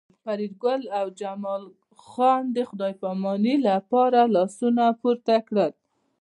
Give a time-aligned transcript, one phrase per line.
[0.23, 1.63] فریدګل او جمال
[2.07, 5.71] خان د خدای پامانۍ لپاره لاسونه پورته کړل